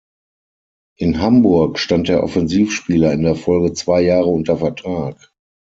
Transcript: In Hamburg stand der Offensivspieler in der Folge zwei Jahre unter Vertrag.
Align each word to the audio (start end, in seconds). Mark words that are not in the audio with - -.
In 0.97 1.21
Hamburg 1.21 1.77
stand 1.77 2.07
der 2.07 2.23
Offensivspieler 2.23 3.13
in 3.13 3.21
der 3.21 3.35
Folge 3.35 3.73
zwei 3.73 4.01
Jahre 4.01 4.29
unter 4.29 4.57
Vertrag. 4.57 5.31